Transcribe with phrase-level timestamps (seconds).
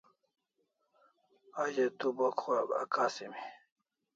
[1.61, 2.27] A ze tu bo
[2.83, 3.41] akasimi